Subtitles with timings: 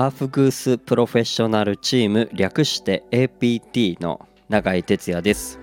[0.00, 5.58] アーフグースプロフェッショナルチーム略して APT の永井哲也です。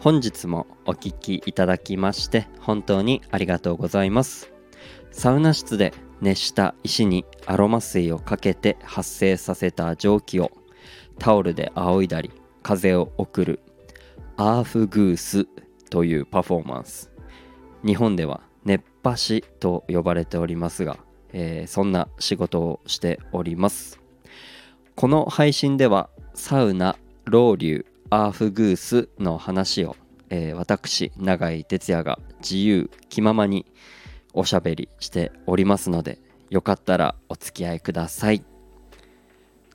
[0.00, 4.52] 本日もお聞きいただきまして本当にありがとうございます。
[5.10, 10.50] サウナ室で熱した石にアロマ水をかけて発生させた蒸気を
[11.18, 12.30] タオルで仰いだり
[12.62, 13.60] 風を送る
[14.36, 15.46] アーフグース
[15.88, 17.10] というパフォーマンス。
[17.86, 20.98] 日本では熱波師と呼ばれておりますが、
[21.32, 24.00] えー、そんな仕事をしております。
[24.94, 29.96] この配信ではサウナロウリュアーフグースの話を、
[30.30, 33.66] えー、私永井哲也が自由気ままに
[34.32, 36.18] おしゃべりしておりますので
[36.50, 38.42] よかったらお付き合いください。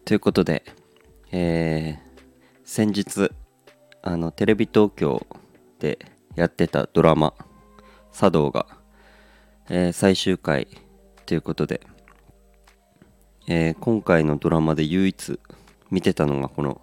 [0.05, 0.63] ということで、
[1.31, 2.20] えー、
[2.66, 3.31] 先日
[4.02, 5.25] あのテレビ東京
[5.80, 5.99] で
[6.35, 7.33] やってたドラマ
[8.11, 8.66] 「茶道が」
[9.70, 10.67] えー、最終回
[11.25, 11.81] ということで、
[13.47, 15.39] えー、今回のドラマで唯一
[15.91, 16.81] 見てたのがこの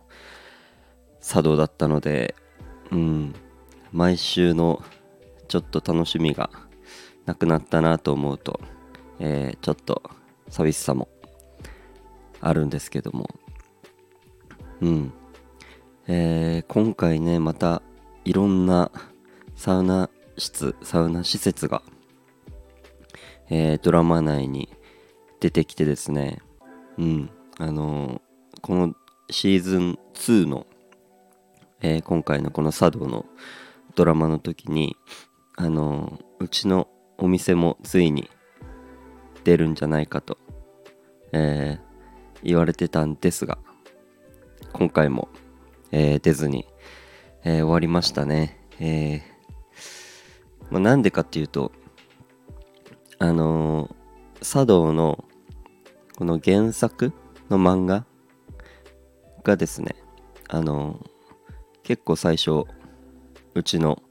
[1.21, 2.35] 茶道だったので
[2.91, 3.35] うん
[3.93, 4.83] 毎週の
[5.49, 6.51] ちょっと楽しみが
[7.27, 8.61] なくなったなと思うと、
[9.19, 10.03] えー、ちょっと
[10.49, 11.09] 寂しさも
[12.41, 13.29] あるんですけども
[14.81, 15.13] うん
[16.09, 17.83] えー、今回ねまた
[18.25, 18.91] いろんな
[19.55, 21.83] サウナ室サウナ施設が、
[23.51, 24.69] えー、ドラマ内に
[25.41, 26.39] 出てきてですね
[26.99, 28.95] うんあのー、この
[29.31, 30.67] シーズン2の、
[31.83, 33.27] えー、今回のこの茶道の
[33.95, 34.97] ドラマの時に
[35.57, 38.31] あのうちのお店もついに
[39.45, 40.39] 出るんじゃないかと、
[41.33, 41.79] え
[42.43, 43.59] 言われてたんですが
[44.73, 45.29] 今回も
[45.93, 46.67] えー、出ずに、
[47.45, 48.59] えー、終わりましたね。
[48.79, 49.21] えー
[50.71, 51.73] まあ、なんでかっていうと、
[53.23, 53.95] あの、
[54.41, 55.27] 茶道の
[56.17, 57.13] この原作
[57.51, 58.07] の漫画
[59.45, 59.95] がですね、
[60.49, 61.05] あの、
[61.83, 62.65] 結構最初、
[63.55, 64.03] うちの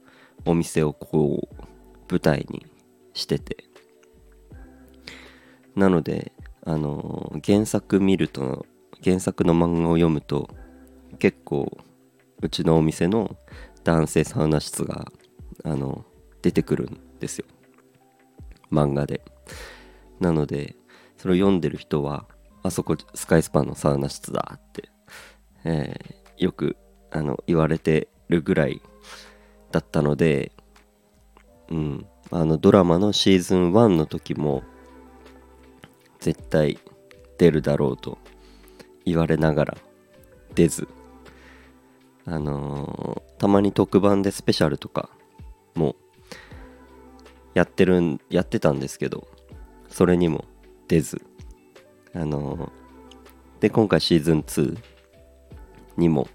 [0.44, 1.64] お店をこう、
[2.08, 2.64] 舞台に
[3.12, 3.64] してて、
[5.74, 6.30] なので、
[6.64, 8.64] あの、原作見ると、
[9.02, 10.48] 原作の漫画を読むと、
[11.18, 11.76] 結構
[12.40, 13.36] うちのお店の
[13.82, 15.10] 男性サウナ室が
[15.64, 16.04] あの
[16.42, 17.46] 出てくるんですよ。
[18.70, 19.22] 漫画で。
[20.20, 20.76] なので
[21.16, 22.26] それを読んでる人は
[22.62, 24.90] あそこスカイスパンのサウナ室だって、
[25.64, 26.76] えー、よく
[27.10, 28.82] あの言われてるぐらい
[29.70, 30.52] だったので
[31.70, 32.06] うん。
[32.32, 34.62] あのドラマのシーズン1の時も
[36.20, 36.78] 絶対
[37.38, 38.18] 出るだろうと
[39.04, 39.76] 言われながら
[40.54, 40.86] 出ず。
[42.26, 45.10] あのー、たまに特番でスペシャルとか
[45.74, 45.96] も
[47.54, 49.26] やってるんやってたんですけど
[49.88, 50.44] それにも
[50.88, 51.22] 出ず。
[52.12, 54.76] あのー、で今回シーズン2
[55.96, 56.26] にも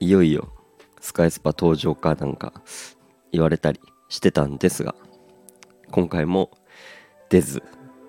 [0.00, 0.52] いよいよ
[1.00, 2.52] スカイスパ登場かなんか
[3.30, 4.96] 言われたりしてたんですが
[5.92, 6.50] 今回も
[7.28, 7.62] 出ず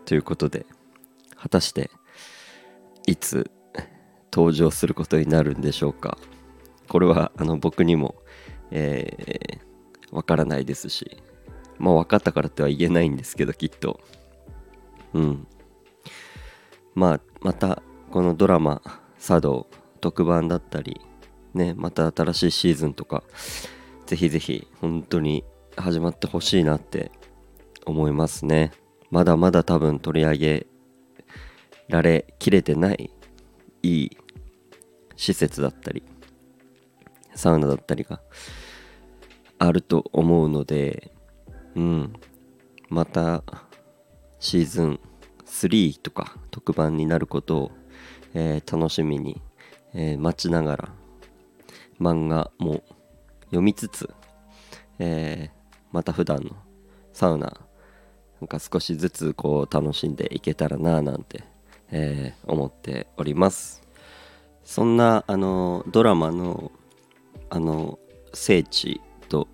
[0.06, 0.66] ということで
[1.36, 1.92] 果たして
[3.06, 3.52] いつ
[4.36, 6.18] 登場することになるんでしょうか。
[6.90, 8.16] これはあの僕にも、
[8.72, 11.24] えー、わからないですし、
[11.78, 14.00] まあ分かったからっては言えないんですけど、きっと。
[15.14, 15.48] うん。
[16.94, 17.82] まあ、また
[18.12, 18.82] このドラマ、
[19.20, 19.68] 茶道、
[20.02, 21.02] 特番だったり、
[21.54, 23.24] ね、また新しいシーズンとか、
[24.06, 25.44] ぜひぜひ本当に
[25.76, 27.12] 始まってほしいなって
[27.86, 28.72] 思いますね。
[29.10, 30.68] まだまだ多分取り上げ
[31.88, 33.10] られきれてない
[33.84, 34.18] いい
[35.16, 36.04] 施設だったり
[37.36, 38.22] サウナだったりが
[39.60, 41.12] あると思うので、
[41.76, 42.14] うん、
[42.90, 43.44] また
[44.40, 45.00] シーズン
[45.46, 47.72] 3とか特番になることを、
[48.34, 49.42] えー、楽しみに、
[49.94, 50.90] えー、待ちながら
[52.00, 52.84] 漫画も
[53.46, 54.10] 読みつつ、
[55.00, 56.52] えー、また普段の
[57.14, 57.58] サウナ
[58.42, 61.44] なんか少しずつこう楽しんでいけたらななんて、
[61.90, 63.82] えー、思っております。
[64.64, 66.72] そんなあのドラマの
[67.50, 68.00] あの
[68.34, 69.00] 聖地
[69.30, 69.48] と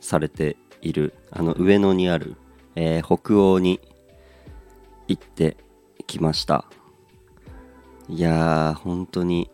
[0.00, 2.36] されているあの上野にある、
[2.76, 3.80] えー、北欧に
[5.08, 5.56] 行って
[6.06, 6.66] きました。
[8.08, 9.50] いやー本当に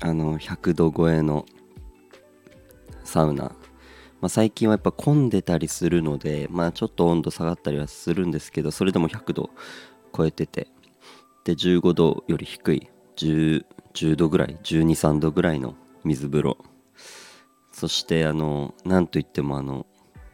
[0.00, 1.46] あの100度超えの
[3.04, 3.52] サウナ、ま
[4.22, 9.50] あ、最近はやっぱ混んでたりするのでまあちょっと温度下がったりはするんですけどそれでも100度
[10.14, 10.68] 超えてて。
[11.46, 13.64] で15度より低い 10,
[13.94, 16.58] 10度ぐらい123度ぐらいの水風呂。
[17.70, 19.86] そしてあのなんといってもあの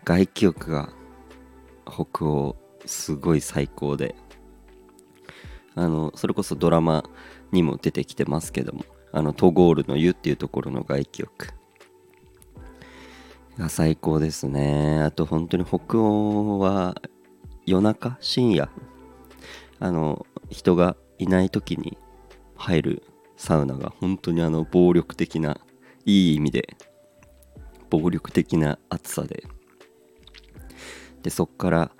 [0.04, 0.90] 外気浴が
[1.87, 2.56] 北欧
[2.87, 4.14] すごい最高で。
[5.75, 7.02] あのそれこそドラマ
[7.50, 11.49] にも出てきてますけどもあのトゴールの湯っていうところの外気浴
[13.58, 15.02] が最高ですね。
[15.02, 16.94] あと本当に北欧は
[17.66, 18.70] 夜中深夜。
[19.78, 21.99] あの人がいない時に
[22.54, 23.02] 入る
[23.37, 25.58] サウナが本当にあの暴力的な
[26.04, 26.76] いい意味で
[27.90, 29.44] 暴力的な暑さで。
[31.22, 31.92] でそっから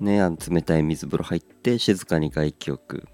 [0.00, 3.08] ねあの冷たい水風呂入って静かに外気浴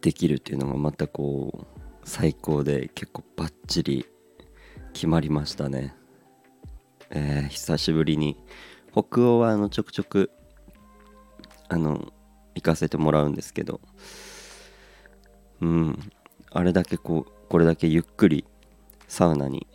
[0.00, 4.06] できるっていうのがまたこう最高で結構バッチリ
[4.92, 5.94] 決まりましたね。
[7.10, 8.36] えー、久しぶりに
[8.90, 10.30] 北欧はあのちょくちょく
[11.68, 12.12] あの
[12.54, 13.80] 行かせてもらうんですけど
[15.60, 15.98] うん
[16.50, 18.46] あれだけこうこれだけゆっくり
[19.08, 19.66] サウナに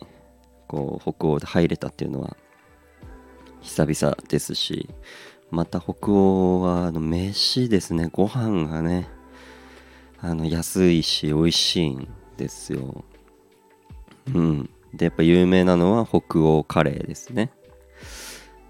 [0.66, 2.36] こう北欧で入れたっていうのは
[3.60, 4.88] 久々ですし
[5.50, 8.08] また北欧はあの飯ですね。
[8.12, 9.08] ご飯がね
[10.20, 13.04] あの安いし美味しいんですよ。
[14.34, 14.70] うん。
[14.92, 17.50] でやっぱ有名なのは北欧カレーですね。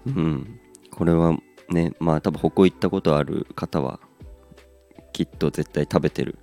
[0.05, 0.59] うん。
[0.91, 1.37] これは
[1.69, 3.99] ねまあ多分北欧行ったことある方は
[5.11, 6.37] きっと絶対食べてる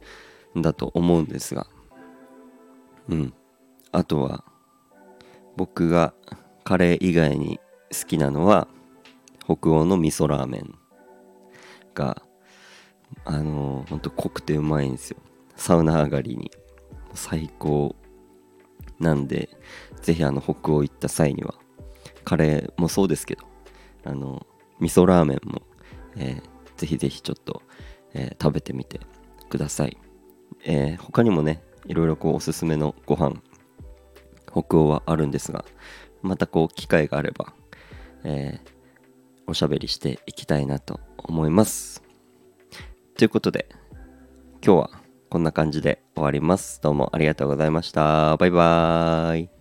[0.56, 1.66] んだと思うんですが。
[3.08, 3.34] うん。
[3.92, 4.44] あとは
[5.56, 6.12] 僕が
[6.64, 7.58] カレー以外に
[7.98, 8.68] 好きなのは
[9.44, 10.74] 北欧の味噌ラーメン
[11.94, 12.22] が
[13.24, 15.18] あのー、ほんと濃くてうまいんですよ。
[15.56, 16.50] サウナ上がりに。
[17.16, 17.96] 最高
[19.00, 19.48] なんで
[20.02, 21.54] ぜひあの北欧行った際には
[22.24, 23.44] カレーもそうですけど
[24.04, 24.46] あの
[24.80, 25.62] 味噌ラーメンも、
[26.16, 26.42] えー、
[26.76, 27.62] ぜひぜひちょっと、
[28.14, 29.00] えー、食べてみて
[29.48, 29.96] ください、
[30.64, 33.40] えー、他にもねいろいろこうおすすめのご飯
[34.52, 35.64] 北欧はあるんですが
[36.22, 37.52] またこう機会があれば、
[38.26, 38.70] えー、
[39.46, 42.02] おしゃべりしていきたいなと思います。
[43.16, 43.68] ということで
[44.64, 44.90] 今日は
[45.30, 46.82] こんな感じで終わります。
[46.82, 48.36] どうもありがとうございました。
[48.36, 49.55] バイバーイ。